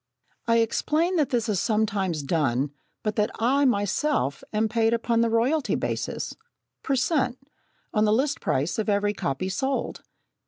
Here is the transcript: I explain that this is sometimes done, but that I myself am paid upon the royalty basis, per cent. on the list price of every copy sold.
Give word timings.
I 0.47 0.57
explain 0.61 1.17
that 1.17 1.29
this 1.29 1.47
is 1.47 1.59
sometimes 1.59 2.23
done, 2.23 2.71
but 3.03 3.15
that 3.17 3.29
I 3.35 3.65
myself 3.65 4.43
am 4.51 4.67
paid 4.67 4.95
upon 4.95 5.21
the 5.21 5.29
royalty 5.29 5.75
basis, 5.75 6.33
per 6.81 6.95
cent. 6.95 7.37
on 7.93 8.05
the 8.05 8.11
list 8.11 8.41
price 8.41 8.79
of 8.79 8.89
every 8.89 9.13
copy 9.13 9.47
sold. 9.47 10.01